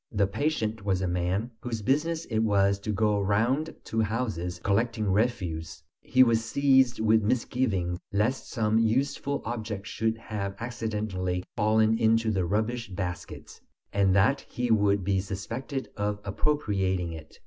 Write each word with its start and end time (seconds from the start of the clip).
The 0.11 0.25
patient 0.25 0.83
was 0.83 1.03
a 1.03 1.07
man 1.07 1.51
whose 1.59 1.83
business 1.83 2.25
it 2.25 2.39
was 2.39 2.79
to 2.79 2.91
go 2.91 3.19
round 3.21 3.75
to 3.83 4.01
houses 4.01 4.57
collecting 4.63 5.05
refuse; 5.11 5.83
he 6.01 6.23
was 6.23 6.43
seized 6.43 6.99
with 6.99 7.21
misgivings 7.21 7.99
lest 8.11 8.49
some 8.49 8.79
useful 8.79 9.43
object 9.45 9.85
should 9.85 10.17
have 10.17 10.55
accidentally 10.59 11.43
fallen 11.55 11.99
into 11.99 12.31
the 12.31 12.45
rubbish 12.45 12.89
baskets, 12.89 13.61
and 13.93 14.15
that 14.15 14.41
he 14.49 14.71
would 14.71 15.03
be 15.03 15.19
suspected 15.21 15.89
of 15.95 16.19
appropriating 16.23 17.13
it. 17.13 17.37